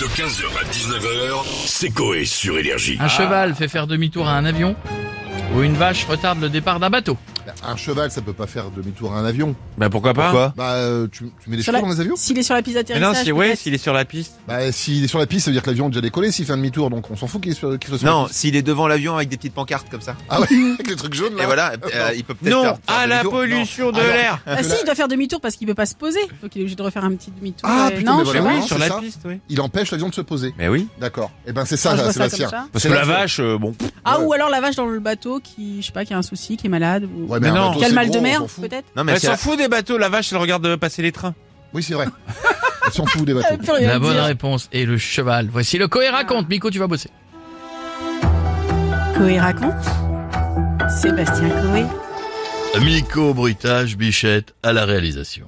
De 0.00 0.06
15h 0.06 0.44
à 0.58 0.64
19h, 0.64 1.44
c'est 1.66 1.90
Coé 1.90 2.24
sur 2.24 2.56
Énergie. 2.56 2.96
Un 3.00 3.08
cheval 3.08 3.54
fait 3.54 3.68
faire 3.68 3.86
demi-tour 3.86 4.26
à 4.26 4.32
un 4.32 4.46
avion 4.46 4.74
ou 5.54 5.60
une 5.60 5.74
vache 5.74 6.06
retarde 6.06 6.40
le 6.40 6.48
départ 6.48 6.80
d'un 6.80 6.88
bateau. 6.88 7.18
Un 7.66 7.76
cheval, 7.76 8.10
ça 8.10 8.20
peut 8.22 8.32
pas 8.32 8.46
faire 8.46 8.70
demi-tour 8.70 9.12
à 9.14 9.18
un 9.20 9.24
avion. 9.24 9.54
Bah 9.78 9.88
pourquoi 9.90 10.14
pas 10.14 10.24
Pourquoi 10.30 10.52
Bah, 10.56 10.72
euh, 10.74 11.06
tu, 11.10 11.30
tu 11.42 11.50
mets 11.50 11.56
des 11.56 11.62
Sur 11.62 11.72
chevaux 11.72 11.84
la- 11.86 11.88
dans 11.88 11.94
les 11.94 12.00
avions 12.00 12.16
S'il 12.16 12.38
est 12.38 12.42
sur 12.42 12.54
la 12.54 12.62
piste 12.62 12.76
Mais 12.76 12.82
d'atterrissage. 12.82 13.16
non, 13.18 13.24
si, 13.24 13.32
ouais, 13.32 13.46
peut-être. 13.48 13.58
s'il 13.58 13.74
est 13.74 13.78
sur 13.78 13.92
la 13.92 14.04
piste. 14.04 14.34
Bah, 14.48 14.72
s'il 14.72 15.04
est 15.04 15.08
sur 15.08 15.18
la 15.18 15.26
piste, 15.26 15.44
ça 15.46 15.50
veut 15.50 15.54
dire 15.54 15.62
que 15.62 15.70
l'avion 15.70 15.86
a 15.86 15.88
déjà 15.88 16.00
décollé. 16.00 16.30
S'il 16.32 16.44
fait 16.46 16.52
un 16.52 16.56
demi-tour, 16.56 16.90
donc 16.90 17.10
on 17.10 17.16
s'en 17.16 17.26
fout 17.26 17.42
qu'il 17.42 17.54
soit, 17.54 17.78
qu'il 17.78 17.88
soit 17.90 17.98
sur 17.98 18.06
Non, 18.08 18.22
la 18.22 18.28
piste. 18.28 18.40
s'il 18.40 18.56
est 18.56 18.62
devant 18.62 18.86
l'avion 18.88 19.16
avec 19.16 19.28
des 19.28 19.36
petites 19.36 19.54
pancartes 19.54 19.88
comme 19.90 20.00
ça. 20.00 20.14
Ah 20.28 20.40
ouais, 20.40 20.46
avec 20.74 20.88
les 20.88 20.96
trucs 20.96 21.14
jaunes 21.14 21.36
là. 21.36 21.42
Et 21.42 21.46
voilà, 21.46 21.72
euh, 21.94 22.10
il 22.16 22.24
peut 22.24 22.34
peut-être 22.34 22.52
Non, 22.54 22.62
faire, 22.62 22.78
faire 22.86 22.96
à 22.96 23.06
la 23.06 23.18
demi-tour. 23.18 23.32
pollution 23.32 23.92
de 23.92 24.00
Alors, 24.00 24.12
l'air. 24.14 24.38
Ah 24.46 24.62
si, 24.62 24.74
il 24.80 24.84
doit 24.84 24.94
faire 24.94 25.08
demi-tour 25.08 25.40
parce 25.40 25.56
qu'il 25.56 25.66
peut 25.66 25.74
pas 25.74 25.86
se 25.86 25.94
poser. 25.94 26.20
Donc 26.42 26.54
il 26.54 26.58
est 26.58 26.62
obligé 26.62 26.76
de 26.76 26.82
refaire 26.82 27.04
un 27.04 27.14
petit 27.14 27.30
demi-tour. 27.30 27.68
Ah, 27.70 27.88
Euh, 27.92 27.96
putain, 27.96 28.12
non, 28.12 28.18
mais 28.18 28.24
je 28.26 28.30
sais 28.32 28.38
voilà, 28.40 28.54
pas. 28.56 28.60
oui. 28.62 28.66
sur 28.66 28.76
c'est 28.76 28.82
la 28.82 28.88
ça. 28.94 29.00
piste, 29.00 29.20
oui. 29.24 29.38
Il 29.48 29.60
empêche 29.60 29.90
l'avion 29.90 30.08
de 30.08 30.14
se 30.14 30.20
poser. 30.20 30.54
Mais 30.58 30.68
oui. 30.68 30.88
D'accord. 31.00 31.30
Et 31.46 31.52
ben 31.52 31.64
c'est 31.64 31.74
Ah, 31.74 31.78
ça, 31.78 31.90
je 31.96 32.02
vois 32.02 32.06
ça 32.06 32.12
Sébastien. 32.12 32.46
comme 32.50 32.58
ça. 32.58 32.66
Parce 32.72 32.82
C'est 32.82 32.88
que 32.88 32.94
la 32.94 33.04
vache, 33.04 33.40
euh, 33.40 33.58
bon. 33.58 33.74
Ah, 34.04 34.20
ou 34.20 34.32
alors 34.32 34.48
la 34.50 34.60
vache 34.60 34.76
dans 34.76 34.86
le 34.86 35.00
bateau 35.00 35.40
qui, 35.42 35.80
je 35.82 35.86
sais 35.86 35.92
pas, 35.92 36.04
qui 36.04 36.14
a 36.14 36.18
un 36.18 36.22
souci, 36.22 36.56
qui 36.56 36.66
est 36.66 36.70
malade. 36.70 37.04
Ou... 37.04 37.26
Ouais, 37.32 37.39
mais 37.40 37.48
un 37.48 37.54
non. 37.54 37.68
bateau, 37.70 37.82
c'est 37.84 37.92
mal 37.92 38.06
gros, 38.06 38.14
de 38.14 38.18
on 38.18 38.22
mer, 38.22 38.38
s'en 38.40 38.48
fout. 38.48 38.68
peut-être. 38.68 38.86
Non, 38.96 39.04
mais 39.04 39.12
Elle 39.12 39.20
c'est 39.20 39.26
s'en 39.28 39.36
fout 39.36 39.58
des 39.58 39.68
bateaux, 39.68 39.98
la 39.98 40.08
vache, 40.08 40.32
elle 40.32 40.38
regarde 40.38 40.76
passer 40.76 41.02
les 41.02 41.12
trains. 41.12 41.34
Oui, 41.72 41.82
c'est 41.82 41.94
vrai. 41.94 42.06
Elle 42.86 42.92
s'en 42.92 43.06
fout 43.06 43.24
des 43.24 43.34
bateaux. 43.34 43.56
Plus 43.58 43.70
rien 43.70 43.88
La 43.88 43.98
bonne 44.00 44.14
dire. 44.14 44.24
réponse 44.24 44.68
est 44.72 44.84
le 44.84 44.96
cheval. 44.98 45.48
Voici 45.52 45.78
le 45.78 45.86
Coé 45.86 46.08
raconte. 46.08 46.48
Miko, 46.48 46.70
tu 46.70 46.78
vas 46.78 46.86
bosser. 46.88 47.10
Coé 49.16 49.38
raconte. 49.38 49.74
Sébastien 50.88 51.48
Coé. 51.50 51.84
Miko 52.80 53.34
Bruitage 53.34 53.96
Bichette 53.96 54.54
à 54.62 54.72
la 54.72 54.84
réalisation. 54.86 55.46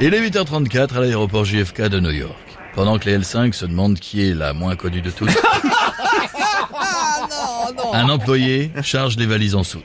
Il 0.00 0.14
est 0.14 0.20
8h34 0.30 0.94
à 0.96 1.00
l'aéroport 1.00 1.44
JFK 1.44 1.82
de 1.88 2.00
New 2.00 2.10
York. 2.12 2.36
Pendant 2.74 2.98
que 2.98 3.10
les 3.10 3.18
L5 3.18 3.52
se 3.52 3.66
demandent 3.66 3.98
qui 3.98 4.26
est 4.30 4.32
la 4.34 4.52
moins 4.54 4.76
connue 4.76 5.02
de 5.02 5.10
toutes. 5.10 5.30
Un 7.92 8.08
employé 8.08 8.70
charge 8.82 9.16
les 9.16 9.26
valises 9.26 9.54
en 9.56 9.64
soute. 9.64 9.84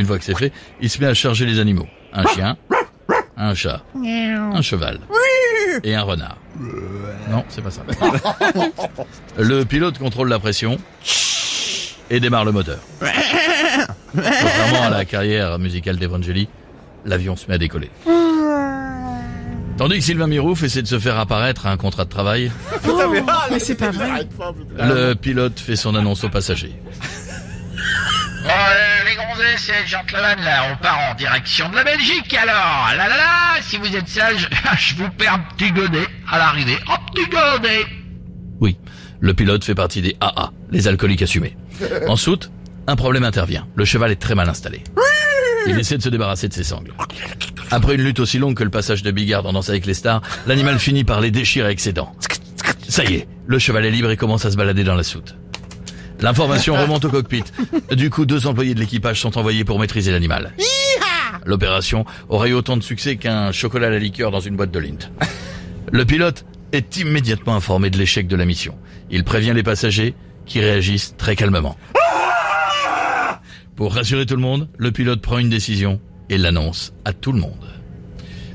Une 0.00 0.06
fois 0.06 0.16
que 0.18 0.24
c'est 0.24 0.34
fait, 0.38 0.50
il 0.80 0.88
se 0.88 0.98
met 0.98 1.06
à 1.08 1.12
charger 1.12 1.44
les 1.44 1.58
animaux. 1.58 1.86
Un 2.14 2.26
chien, 2.28 2.56
un 3.36 3.54
chat, 3.54 3.82
un 3.94 4.62
cheval 4.62 4.98
et 5.84 5.94
un 5.94 6.00
renard. 6.02 6.38
Non, 7.30 7.44
c'est 7.50 7.60
pas 7.60 7.70
ça. 7.70 7.82
Le 9.38 9.64
pilote 9.64 9.98
contrôle 9.98 10.30
la 10.30 10.38
pression 10.38 10.78
et 12.08 12.18
démarre 12.18 12.46
le 12.46 12.52
moteur. 12.52 12.78
Contrairement 14.14 14.84
à 14.84 14.90
la 14.90 15.04
carrière 15.04 15.58
musicale 15.58 15.98
d'Evangeli, 15.98 16.48
l'avion 17.04 17.36
se 17.36 17.46
met 17.46 17.54
à 17.54 17.58
décoller. 17.58 17.90
Tandis 19.76 19.98
que 19.98 20.04
Sylvain 20.04 20.28
Mirouf 20.28 20.62
essaie 20.62 20.80
de 20.82 20.86
se 20.88 20.98
faire 20.98 21.18
apparaître 21.18 21.66
à 21.66 21.72
un 21.72 21.76
contrat 21.76 22.06
de 22.06 22.10
travail, 22.10 22.50
Mais 23.50 23.58
c'est 23.58 23.74
pas 23.74 23.90
vrai. 23.90 24.26
le 24.78 25.12
pilote 25.12 25.60
fait 25.60 25.76
son 25.76 25.94
annonce 25.94 26.24
aux 26.24 26.30
passagers. 26.30 26.72
Les 29.40 29.86
gentlemen, 29.86 30.38
là, 30.44 30.64
on 30.70 30.76
part 30.82 30.98
en 31.10 31.14
direction 31.14 31.70
de 31.70 31.76
la 31.76 31.82
Belgique, 31.82 32.34
alors. 32.34 32.90
Là, 32.94 33.08
là, 33.08 33.16
là, 33.16 33.62
si 33.62 33.78
vous 33.78 33.96
êtes 33.96 34.06
sage, 34.06 34.50
je 34.78 34.94
vous 34.96 35.08
perds 35.10 35.34
un 35.34 35.38
petit 35.56 35.72
godet 35.72 36.06
à 36.30 36.38
l'arrivée. 36.38 36.76
Un 36.86 36.98
petit 37.10 37.26
godet. 37.30 37.86
Oui, 38.60 38.76
le 39.18 39.32
pilote 39.32 39.64
fait 39.64 39.74
partie 39.74 40.02
des 40.02 40.14
AA, 40.20 40.50
les 40.70 40.88
alcooliques 40.88 41.22
assumés. 41.22 41.56
En 42.06 42.16
soute, 42.16 42.50
un 42.86 42.96
problème 42.96 43.24
intervient. 43.24 43.66
Le 43.76 43.86
cheval 43.86 44.10
est 44.10 44.20
très 44.20 44.34
mal 44.34 44.48
installé. 44.48 44.84
Il 45.66 45.78
essaie 45.78 45.96
de 45.96 46.02
se 46.02 46.10
débarrasser 46.10 46.48
de 46.48 46.54
ses 46.54 46.64
sangles. 46.64 46.92
Après 47.70 47.94
une 47.94 48.02
lutte 48.02 48.20
aussi 48.20 48.38
longue 48.38 48.56
que 48.56 48.64
le 48.64 48.70
passage 48.70 49.02
de 49.02 49.10
Bigard 49.10 49.42
dans 49.42 49.54
Danse 49.54 49.70
avec 49.70 49.86
les 49.86 49.94
stars, 49.94 50.20
l'animal 50.46 50.78
finit 50.78 51.04
par 51.04 51.20
les 51.22 51.30
déchirer 51.30 51.64
avec 51.64 51.80
ses 51.80 51.94
dents. 51.94 52.12
Ça 52.88 53.04
y 53.04 53.14
est, 53.14 53.28
le 53.46 53.58
cheval 53.58 53.86
est 53.86 53.90
libre 53.90 54.10
et 54.10 54.16
commence 54.18 54.44
à 54.44 54.50
se 54.50 54.56
balader 54.56 54.84
dans 54.84 54.96
la 54.96 55.02
soute. 55.02 55.34
L'information 56.20 56.74
remonte 56.80 57.04
au 57.04 57.10
cockpit. 57.10 57.44
Du 57.92 58.10
coup, 58.10 58.26
deux 58.26 58.46
employés 58.46 58.74
de 58.74 58.80
l'équipage 58.80 59.20
sont 59.20 59.38
envoyés 59.38 59.64
pour 59.64 59.78
maîtriser 59.78 60.12
l'animal. 60.12 60.52
L'opération 61.44 62.04
aurait 62.28 62.50
eu 62.50 62.54
autant 62.54 62.76
de 62.76 62.82
succès 62.82 63.16
qu'un 63.16 63.52
chocolat 63.52 63.88
à 63.88 63.90
la 63.90 63.98
liqueur 63.98 64.30
dans 64.30 64.40
une 64.40 64.56
boîte 64.56 64.70
de 64.70 64.78
Lindt. 64.78 65.10
Le 65.90 66.04
pilote 66.04 66.44
est 66.72 66.98
immédiatement 66.98 67.56
informé 67.56 67.90
de 67.90 67.98
l'échec 67.98 68.26
de 68.26 68.36
la 68.36 68.44
mission. 68.44 68.76
Il 69.10 69.24
prévient 69.24 69.52
les 69.54 69.62
passagers 69.62 70.14
qui 70.46 70.60
réagissent 70.60 71.14
très 71.16 71.36
calmement. 71.36 71.76
Pour 73.76 73.94
rassurer 73.94 74.26
tout 74.26 74.36
le 74.36 74.42
monde, 74.42 74.68
le 74.76 74.92
pilote 74.92 75.22
prend 75.22 75.38
une 75.38 75.48
décision 75.48 76.00
et 76.28 76.36
l'annonce 76.36 76.92
à 77.04 77.12
tout 77.12 77.32
le 77.32 77.40
monde. 77.40 77.66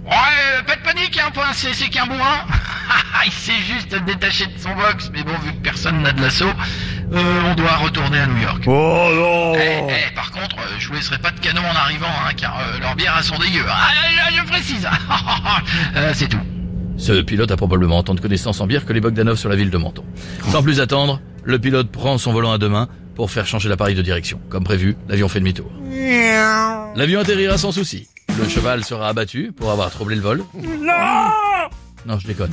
Ouais, 0.06 0.12
euh, 0.12 0.62
pas 0.62 0.76
de 0.76 0.82
panique, 0.84 1.18
hein, 1.18 1.32
c'est 1.54 1.90
qu'un 1.90 2.06
bourrin. 2.06 2.46
Il 3.26 3.32
s'est 3.32 3.54
juste 3.74 3.96
détaché 4.06 4.46
de 4.46 4.60
son 4.60 4.76
box, 4.76 5.10
mais 5.12 5.24
bon, 5.24 5.36
vu 5.44 5.52
que 5.54 5.62
personne 5.64 6.04
n'a 6.04 6.12
de 6.12 6.22
l'assaut, 6.22 6.54
euh, 7.14 7.42
on 7.52 7.56
doit 7.56 7.76
retourner 7.78 8.20
à 8.20 8.28
New 8.28 8.38
York. 8.42 8.64
Oh 8.68 9.10
non 9.14 9.54
Eh, 9.56 9.84
eh, 10.10 10.16
par 10.16 10.32
contre, 10.32 10.58
euh, 10.60 10.76
je 10.80 10.88
vous 10.88 10.94
laisserai 10.96 11.18
pas 11.20 11.32
de 11.32 11.40
canon 11.40 11.62
en 11.62 11.76
arrivant, 11.76 12.08
hein, 12.08 12.32
car 12.36 12.58
euh, 12.60 12.80
leurs 12.80 12.96
bières 12.96 13.24
sont 13.24 13.38
dégueu. 13.38 13.64
Ah, 13.70 13.90
je, 14.32 14.36
je 14.38 14.44
précise. 14.46 14.88
Euh, 15.96 16.12
c'est 16.14 16.28
tout. 16.28 16.40
Ce 16.98 17.22
pilote 17.22 17.52
a 17.52 17.58
probablement 17.58 18.00
autant 18.00 18.14
de 18.16 18.20
connaissances 18.22 18.60
en 18.62 18.68
bière 18.68 18.86
que 18.86 18.94
les 18.94 19.02
Bogdanov 19.02 19.38
sur 19.38 19.50
la 19.50 19.56
ville 19.56 19.70
de 19.70 19.78
Menton. 19.78 20.04
Sans 20.50 20.64
plus 20.64 20.80
attendre, 20.80 21.22
le 21.44 21.60
pilote 21.60 21.92
prend 21.92 22.18
son 22.18 22.32
volant 22.34 22.52
à 22.52 22.58
deux 22.58 22.70
mains 22.70 22.88
pour 23.16 23.32
faire 23.32 23.46
changer 23.48 23.70
l'appareil 23.70 23.96
de 23.96 24.02
direction. 24.02 24.40
Comme 24.50 24.64
prévu, 24.64 24.96
l'avion 25.10 25.28
fait 25.30 25.40
demi-tour. 25.40 25.72
L'avion 26.96 27.20
atterrira 27.20 27.58
sans 27.58 27.72
souci. 27.72 28.08
Le 28.42 28.48
cheval 28.50 28.84
sera 28.84 29.08
abattu 29.10 29.52
pour 29.56 29.72
avoir 29.72 29.90
troublé 29.92 30.16
le 30.16 30.22
vol. 30.22 30.44
Non 30.54 31.32
Non, 32.06 32.20
je 32.20 32.28
déconne. 32.28 32.52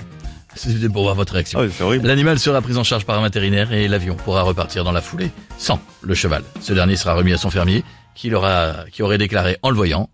C'était 0.54 0.88
pour 0.88 1.02
voir 1.02 1.14
votre 1.14 1.32
réaction. 1.32 1.60
Oh. 1.80 1.92
L'animal 2.02 2.38
sera 2.38 2.60
pris 2.60 2.76
en 2.76 2.84
charge 2.84 3.04
par 3.04 3.18
un 3.18 3.22
vétérinaire 3.22 3.72
et 3.72 3.88
l'avion 3.88 4.14
pourra 4.16 4.42
repartir 4.42 4.84
dans 4.84 4.92
la 4.92 5.00
foulée 5.00 5.30
sans 5.58 5.80
le 6.02 6.14
cheval. 6.14 6.42
Ce 6.60 6.72
dernier 6.72 6.96
sera 6.96 7.14
remis 7.14 7.32
à 7.32 7.38
son 7.38 7.50
fermier 7.50 7.84
qui, 8.14 8.28
l'aura, 8.28 8.84
qui 8.92 9.02
aurait 9.02 9.18
déclaré 9.18 9.56
en 9.62 9.70
le 9.70 9.76
voyant 9.76 10.10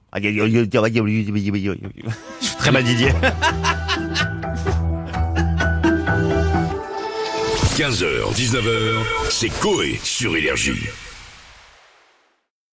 Très 2.59 2.71
mal 2.71 2.85
Didier. 2.85 3.13
15h, 7.77 8.35
19h, 8.35 8.95
c'est 9.31 9.51
Coé 9.61 9.99
sur 10.03 10.37
Énergie. 10.37 10.89